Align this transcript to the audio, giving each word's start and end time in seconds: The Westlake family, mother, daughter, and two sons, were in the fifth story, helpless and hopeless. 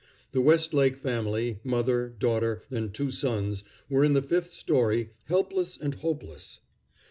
The 0.31 0.41
Westlake 0.41 0.97
family, 0.97 1.59
mother, 1.63 2.09
daughter, 2.09 2.63
and 2.71 2.91
two 2.91 3.11
sons, 3.11 3.63
were 3.87 4.03
in 4.03 4.13
the 4.13 4.23
fifth 4.23 4.51
story, 4.51 5.11
helpless 5.25 5.77
and 5.77 5.93
hopeless. 5.93 6.59